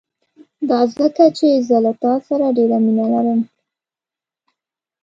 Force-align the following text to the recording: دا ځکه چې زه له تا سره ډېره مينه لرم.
دا 0.69 0.79
ځکه 0.97 1.25
چې 1.37 1.47
زه 1.67 1.77
له 1.85 1.93
تا 2.03 2.13
سره 2.27 2.45
ډېره 2.57 2.77
مينه 2.85 3.05
لرم. 3.13 3.41